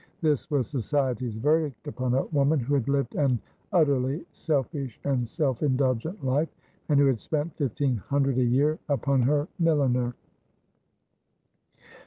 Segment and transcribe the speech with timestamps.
[0.23, 3.39] This was society's verdict upon a woman Avho had lived an
[3.71, 6.49] utterly selfish and self indulgent life,
[6.89, 10.15] and who had spent fifteen hundred a year upon her milliner.